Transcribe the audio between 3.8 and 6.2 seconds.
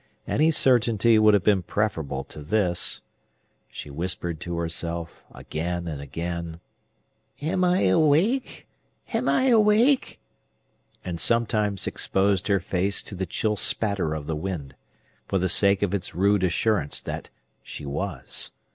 whispered to herself, again and